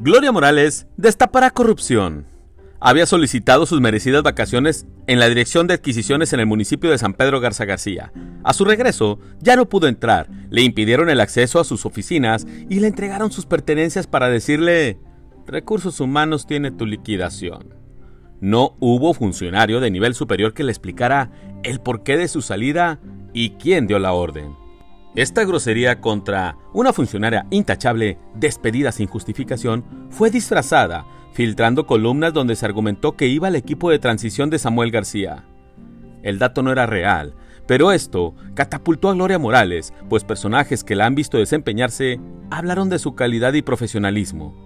Gloria 0.00 0.32
Morales 0.32 0.86
destapará 0.96 1.50
corrupción. 1.50 2.26
Había 2.80 3.06
solicitado 3.06 3.64
sus 3.64 3.80
merecidas 3.80 4.22
vacaciones 4.22 4.86
en 5.06 5.18
la 5.18 5.28
Dirección 5.28 5.66
de 5.66 5.74
Adquisiciones 5.74 6.32
en 6.32 6.40
el 6.40 6.46
municipio 6.46 6.90
de 6.90 6.98
San 6.98 7.14
Pedro 7.14 7.40
Garza 7.40 7.64
García. 7.64 8.12
A 8.42 8.52
su 8.52 8.64
regreso, 8.64 9.18
ya 9.40 9.56
no 9.56 9.68
pudo 9.68 9.86
entrar, 9.86 10.28
le 10.50 10.62
impidieron 10.62 11.08
el 11.08 11.20
acceso 11.20 11.60
a 11.60 11.64
sus 11.64 11.86
oficinas 11.86 12.46
y 12.68 12.80
le 12.80 12.88
entregaron 12.88 13.30
sus 13.30 13.46
pertenencias 13.46 14.06
para 14.06 14.28
decirle, 14.28 14.98
Recursos 15.46 16.00
Humanos 16.00 16.46
tiene 16.46 16.70
tu 16.70 16.84
liquidación. 16.84 17.74
No 18.40 18.76
hubo 18.80 19.14
funcionario 19.14 19.80
de 19.80 19.90
nivel 19.90 20.14
superior 20.14 20.52
que 20.52 20.64
le 20.64 20.72
explicara 20.72 21.30
el 21.62 21.80
porqué 21.80 22.18
de 22.18 22.28
su 22.28 22.42
salida 22.42 23.00
y 23.32 23.50
quién 23.50 23.86
dio 23.86 23.98
la 23.98 24.12
orden. 24.12 24.63
Esta 25.14 25.44
grosería 25.44 26.00
contra 26.00 26.56
una 26.72 26.92
funcionaria 26.92 27.46
intachable 27.50 28.18
despedida 28.34 28.90
sin 28.90 29.06
justificación 29.06 29.84
fue 30.10 30.30
disfrazada, 30.30 31.06
filtrando 31.32 31.86
columnas 31.86 32.32
donde 32.32 32.56
se 32.56 32.66
argumentó 32.66 33.12
que 33.16 33.28
iba 33.28 33.46
al 33.46 33.54
equipo 33.54 33.90
de 33.90 34.00
transición 34.00 34.50
de 34.50 34.58
Samuel 34.58 34.90
García. 34.90 35.44
El 36.24 36.40
dato 36.40 36.62
no 36.62 36.72
era 36.72 36.86
real, 36.86 37.34
pero 37.68 37.92
esto 37.92 38.34
catapultó 38.54 39.08
a 39.08 39.14
Gloria 39.14 39.38
Morales, 39.38 39.92
pues 40.08 40.24
personajes 40.24 40.82
que 40.82 40.96
la 40.96 41.06
han 41.06 41.14
visto 41.14 41.38
desempeñarse 41.38 42.18
hablaron 42.50 42.88
de 42.88 42.98
su 42.98 43.14
calidad 43.14 43.52
y 43.52 43.62
profesionalismo. 43.62 44.63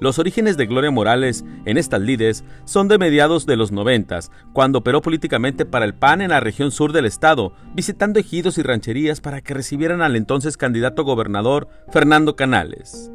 Los 0.00 0.18
orígenes 0.18 0.56
de 0.56 0.66
Gloria 0.66 0.90
Morales 0.90 1.44
en 1.66 1.76
estas 1.76 2.00
lides 2.00 2.42
son 2.64 2.88
de 2.88 2.96
mediados 2.96 3.44
de 3.44 3.56
los 3.56 3.70
noventas, 3.70 4.30
cuando 4.54 4.78
operó 4.78 5.02
políticamente 5.02 5.66
para 5.66 5.84
el 5.84 5.94
PAN 5.94 6.22
en 6.22 6.30
la 6.30 6.40
región 6.40 6.70
sur 6.70 6.92
del 6.92 7.04
estado, 7.04 7.52
visitando 7.74 8.18
ejidos 8.18 8.56
y 8.56 8.62
rancherías 8.62 9.20
para 9.20 9.42
que 9.42 9.52
recibieran 9.52 10.00
al 10.00 10.16
entonces 10.16 10.56
candidato 10.56 11.04
gobernador 11.04 11.68
Fernando 11.92 12.34
Canales. 12.34 13.10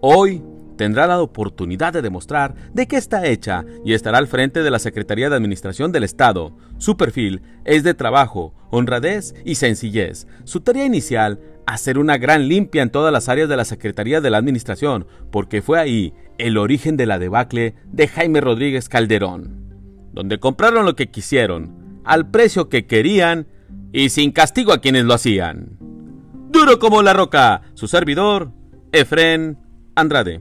Hoy 0.00 0.42
tendrá 0.76 1.06
la 1.06 1.20
oportunidad 1.20 1.92
de 1.92 2.02
demostrar 2.02 2.54
de 2.72 2.86
qué 2.86 2.96
está 2.96 3.26
hecha 3.26 3.64
y 3.84 3.94
estará 3.94 4.18
al 4.18 4.26
frente 4.26 4.62
de 4.62 4.70
la 4.70 4.78
Secretaría 4.78 5.30
de 5.30 5.36
Administración 5.36 5.92
del 5.92 6.04
Estado. 6.04 6.56
Su 6.78 6.96
perfil 6.96 7.42
es 7.64 7.82
de 7.82 7.94
trabajo, 7.94 8.54
honradez 8.70 9.34
y 9.44 9.54
sencillez. 9.56 10.26
Su 10.44 10.60
tarea 10.60 10.84
inicial 10.84 11.40
hacer 11.66 11.98
una 11.98 12.18
gran 12.18 12.48
limpia 12.48 12.82
en 12.82 12.90
todas 12.90 13.12
las 13.12 13.28
áreas 13.28 13.48
de 13.48 13.56
la 13.56 13.64
Secretaría 13.64 14.20
de 14.20 14.30
la 14.30 14.38
Administración, 14.38 15.06
porque 15.30 15.62
fue 15.62 15.78
ahí 15.78 16.12
el 16.38 16.58
origen 16.58 16.96
de 16.96 17.06
la 17.06 17.18
debacle 17.18 17.74
de 17.86 18.08
Jaime 18.08 18.40
Rodríguez 18.40 18.88
Calderón, 18.88 20.10
donde 20.12 20.38
compraron 20.38 20.84
lo 20.84 20.96
que 20.96 21.10
quisieron, 21.10 22.00
al 22.04 22.30
precio 22.30 22.68
que 22.68 22.86
querían 22.86 23.46
y 23.92 24.10
sin 24.10 24.32
castigo 24.32 24.72
a 24.72 24.80
quienes 24.80 25.04
lo 25.04 25.14
hacían. 25.14 25.78
Duro 26.50 26.78
como 26.78 27.02
la 27.02 27.12
roca, 27.12 27.62
su 27.74 27.88
servidor, 27.88 28.52
Efren 28.92 29.58
Andrade. 29.96 30.40